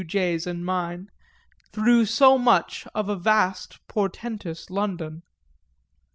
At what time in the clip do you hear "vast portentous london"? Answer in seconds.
3.15-5.21